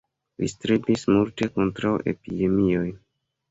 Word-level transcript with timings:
Li 0.43 0.47
strebis 0.53 1.03
multe 1.17 1.49
kontraŭ 1.59 1.93
epidemioj. 2.15 2.85